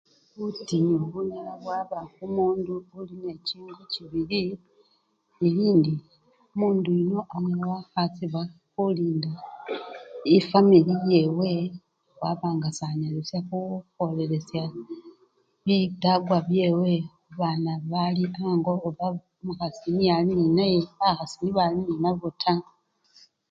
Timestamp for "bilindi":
5.39-5.93